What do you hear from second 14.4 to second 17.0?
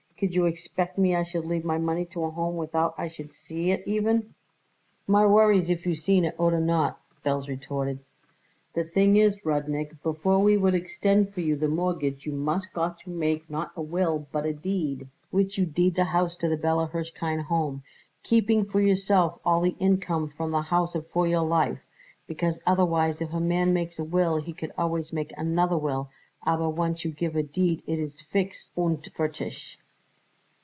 a deed which you deed the house to the Bella